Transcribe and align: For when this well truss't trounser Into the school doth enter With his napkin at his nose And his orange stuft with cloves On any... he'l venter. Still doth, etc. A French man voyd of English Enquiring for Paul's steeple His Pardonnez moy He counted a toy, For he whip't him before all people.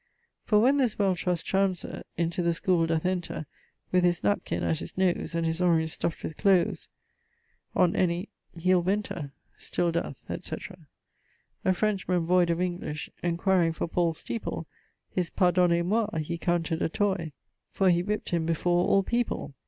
For 0.45 0.57
when 0.57 0.77
this 0.77 0.97
well 0.97 1.15
truss't 1.15 1.45
trounser 1.45 2.01
Into 2.17 2.41
the 2.41 2.55
school 2.55 2.87
doth 2.87 3.05
enter 3.05 3.45
With 3.91 4.03
his 4.03 4.23
napkin 4.23 4.63
at 4.63 4.79
his 4.79 4.97
nose 4.97 5.35
And 5.35 5.45
his 5.45 5.61
orange 5.61 5.91
stuft 5.95 6.23
with 6.23 6.37
cloves 6.37 6.89
On 7.75 7.95
any... 7.95 8.29
he'l 8.57 8.81
venter. 8.81 9.31
Still 9.59 9.91
doth, 9.91 10.17
etc. 10.27 10.87
A 11.63 11.75
French 11.75 12.07
man 12.07 12.25
voyd 12.25 12.49
of 12.49 12.59
English 12.59 13.11
Enquiring 13.21 13.73
for 13.73 13.87
Paul's 13.87 14.17
steeple 14.17 14.65
His 15.11 15.29
Pardonnez 15.29 15.85
moy 15.85 16.07
He 16.19 16.39
counted 16.39 16.81
a 16.81 16.89
toy, 16.89 17.31
For 17.71 17.91
he 17.91 18.01
whip't 18.01 18.29
him 18.29 18.47
before 18.47 18.87
all 18.87 19.03
people. 19.03 19.53